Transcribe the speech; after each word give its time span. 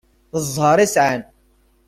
D 0.41 0.43
ẓẓher 0.55 0.79
i 0.85 0.87
sεan. 0.93 1.21